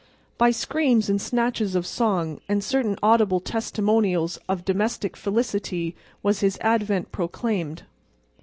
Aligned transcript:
By 0.39 0.49
screams 0.49 1.11
and 1.11 1.21
snatches 1.21 1.75
of 1.75 1.85
song 1.85 2.41
and 2.49 2.63
certain 2.63 2.97
audible 3.03 3.39
testimonials 3.39 4.39
of 4.49 4.65
domestic 4.65 5.15
felicity 5.15 5.95
was 6.23 6.39
his 6.39 6.57
advent 6.59 7.11
proclaimed. 7.11 7.83